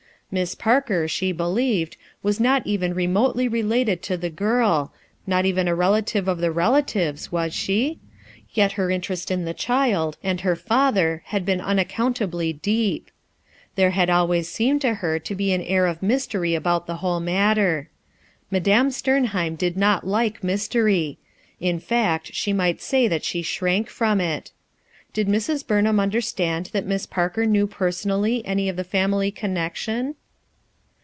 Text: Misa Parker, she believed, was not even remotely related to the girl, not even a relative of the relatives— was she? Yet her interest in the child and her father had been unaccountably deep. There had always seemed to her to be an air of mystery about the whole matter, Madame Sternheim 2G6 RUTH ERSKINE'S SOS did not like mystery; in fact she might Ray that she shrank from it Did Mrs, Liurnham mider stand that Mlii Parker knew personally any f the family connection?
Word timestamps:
Misa 0.33 0.57
Parker, 0.57 1.09
she 1.09 1.33
believed, 1.33 1.97
was 2.23 2.39
not 2.39 2.65
even 2.65 2.93
remotely 2.93 3.49
related 3.49 4.01
to 4.03 4.15
the 4.15 4.29
girl, 4.29 4.93
not 5.27 5.45
even 5.45 5.67
a 5.67 5.75
relative 5.75 6.25
of 6.29 6.37
the 6.37 6.53
relatives— 6.53 7.29
was 7.33 7.53
she? 7.53 7.99
Yet 8.53 8.71
her 8.79 8.89
interest 8.89 9.29
in 9.29 9.43
the 9.43 9.53
child 9.53 10.17
and 10.23 10.39
her 10.39 10.55
father 10.55 11.21
had 11.25 11.45
been 11.45 11.59
unaccountably 11.59 12.53
deep. 12.53 13.11
There 13.75 13.89
had 13.89 14.09
always 14.09 14.47
seemed 14.47 14.79
to 14.83 14.93
her 15.03 15.19
to 15.19 15.35
be 15.35 15.51
an 15.51 15.63
air 15.63 15.85
of 15.85 16.01
mystery 16.01 16.55
about 16.55 16.87
the 16.87 16.95
whole 17.03 17.19
matter, 17.19 17.89
Madame 18.49 18.87
Sternheim 18.87 18.87
2G6 18.87 19.03
RUTH 19.03 19.17
ERSKINE'S 19.17 19.51
SOS 19.51 19.59
did 19.59 19.77
not 19.77 20.07
like 20.07 20.43
mystery; 20.45 21.17
in 21.59 21.77
fact 21.81 22.33
she 22.33 22.53
might 22.53 22.81
Ray 22.93 23.09
that 23.09 23.25
she 23.25 23.41
shrank 23.41 23.89
from 23.89 24.21
it 24.21 24.53
Did 25.11 25.27
Mrs, 25.27 25.65
Liurnham 25.67 25.95
mider 25.97 26.21
stand 26.21 26.67
that 26.67 26.87
Mlii 26.87 27.09
Parker 27.09 27.45
knew 27.45 27.67
personally 27.67 28.45
any 28.45 28.69
f 28.69 28.77
the 28.77 28.85
family 28.85 29.29
connection? 29.29 30.15